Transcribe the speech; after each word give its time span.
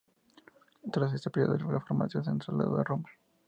Tras 0.91 1.13
este 1.13 1.29
período 1.29 1.53
de 1.53 1.79
formación 1.79 2.25
se 2.25 2.31
trasladó 2.35 2.79
a 2.79 2.83
Roma. 2.83 3.07